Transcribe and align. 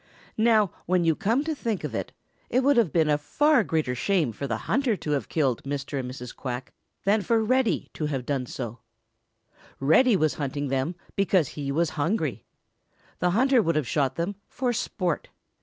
Now 0.39 0.71
when 0.87 1.03
you 1.03 1.15
come 1.15 1.43
to 1.43 1.53
think 1.53 1.83
of 1.83 1.93
it, 1.93 2.11
it 2.49 2.63
would 2.63 2.75
have 2.75 2.91
been 2.91 3.07
a 3.07 3.19
far 3.19 3.63
greater 3.63 3.93
shame 3.93 4.31
for 4.31 4.47
the 4.47 4.57
hunter 4.65 4.97
to 4.97 5.11
have 5.11 5.29
killed 5.29 5.61
Mr. 5.61 5.99
and 5.99 6.09
Mrs. 6.09 6.35
Quack 6.35 6.73
than 7.05 7.21
for 7.21 7.43
Reddy 7.43 7.81
Fox 7.81 7.89
to 7.93 8.05
have 8.07 8.25
done 8.25 8.47
so. 8.47 8.79
Reddy 9.79 10.15
was 10.15 10.33
hunting 10.41 10.69
them 10.69 10.95
because 11.15 11.49
he 11.49 11.71
was 11.71 11.91
hungry. 12.01 12.43
The 13.19 13.29
hunter 13.29 13.61
would 13.61 13.75
have 13.75 13.87
shot 13.87 14.15
them 14.15 14.37
for 14.47 14.73
sport. 14.73 15.29